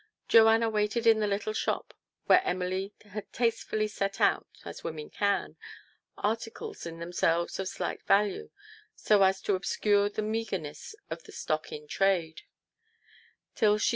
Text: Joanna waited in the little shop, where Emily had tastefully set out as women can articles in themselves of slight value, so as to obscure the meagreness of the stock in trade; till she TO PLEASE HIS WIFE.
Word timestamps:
Joanna 0.27 0.67
waited 0.67 1.05
in 1.05 1.19
the 1.19 1.27
little 1.27 1.53
shop, 1.53 1.93
where 2.25 2.43
Emily 2.43 2.91
had 3.11 3.31
tastefully 3.31 3.87
set 3.87 4.19
out 4.19 4.47
as 4.65 4.83
women 4.83 5.11
can 5.11 5.57
articles 6.17 6.87
in 6.87 6.97
themselves 6.97 7.59
of 7.59 7.67
slight 7.67 8.01
value, 8.07 8.49
so 8.95 9.21
as 9.21 9.41
to 9.43 9.53
obscure 9.53 10.09
the 10.09 10.23
meagreness 10.23 10.95
of 11.11 11.23
the 11.25 11.31
stock 11.31 11.71
in 11.71 11.87
trade; 11.87 12.41
till 13.53 13.53
she 13.53 13.59
TO 13.59 13.59
PLEASE 13.59 13.61
HIS 13.61 13.79
WIFE. 13.79 13.89